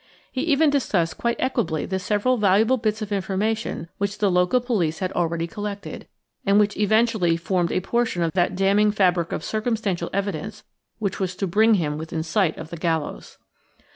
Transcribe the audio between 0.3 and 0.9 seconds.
He even